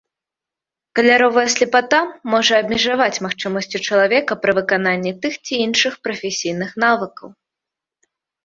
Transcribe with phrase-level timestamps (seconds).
[0.99, 1.99] Каляровая слепата
[2.33, 7.29] можа абмежаваць магчымасці чалавека пры выкананні тых ці іншых прафесійных навыкаў.